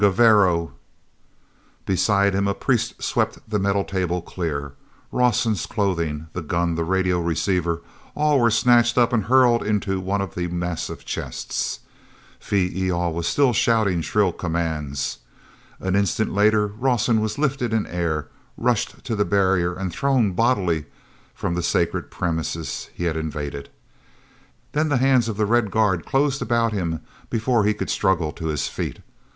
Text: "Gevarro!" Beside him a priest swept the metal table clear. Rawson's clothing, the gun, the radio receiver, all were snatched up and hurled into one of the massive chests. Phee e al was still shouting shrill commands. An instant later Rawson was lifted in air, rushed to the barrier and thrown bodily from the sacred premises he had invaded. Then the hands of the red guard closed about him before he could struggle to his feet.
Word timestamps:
"Gevarro!" 0.01 0.71
Beside 1.85 2.33
him 2.33 2.47
a 2.47 2.55
priest 2.55 3.03
swept 3.03 3.37
the 3.47 3.59
metal 3.59 3.83
table 3.83 4.19
clear. 4.23 4.71
Rawson's 5.11 5.67
clothing, 5.67 6.25
the 6.33 6.41
gun, 6.41 6.73
the 6.73 6.83
radio 6.83 7.19
receiver, 7.21 7.83
all 8.15 8.39
were 8.39 8.49
snatched 8.49 8.97
up 8.97 9.13
and 9.13 9.25
hurled 9.25 9.61
into 9.61 9.99
one 9.99 10.19
of 10.19 10.33
the 10.33 10.47
massive 10.47 11.05
chests. 11.05 11.81
Phee 12.39 12.71
e 12.73 12.89
al 12.89 13.13
was 13.13 13.27
still 13.27 13.53
shouting 13.53 14.01
shrill 14.01 14.31
commands. 14.33 15.19
An 15.79 15.95
instant 15.95 16.33
later 16.33 16.65
Rawson 16.65 17.21
was 17.21 17.37
lifted 17.37 17.71
in 17.71 17.85
air, 17.85 18.27
rushed 18.57 19.03
to 19.05 19.15
the 19.15 19.23
barrier 19.23 19.75
and 19.75 19.93
thrown 19.93 20.31
bodily 20.31 20.85
from 21.35 21.53
the 21.53 21.61
sacred 21.61 22.09
premises 22.09 22.89
he 22.95 23.03
had 23.03 23.15
invaded. 23.15 23.69
Then 24.71 24.89
the 24.89 24.97
hands 24.97 25.29
of 25.29 25.37
the 25.37 25.45
red 25.45 25.69
guard 25.69 26.07
closed 26.07 26.41
about 26.41 26.73
him 26.73 27.01
before 27.29 27.65
he 27.65 27.75
could 27.75 27.91
struggle 27.91 28.31
to 28.31 28.47
his 28.47 28.67
feet. 28.67 28.97